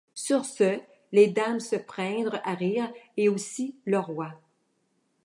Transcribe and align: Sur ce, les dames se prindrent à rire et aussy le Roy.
Sur 0.15 0.45
ce, 0.45 0.79
les 1.11 1.27
dames 1.27 1.59
se 1.59 1.75
prindrent 1.75 2.41
à 2.43 2.55
rire 2.55 2.91
et 3.17 3.29
aussy 3.29 3.75
le 3.85 3.99
Roy. 3.99 4.33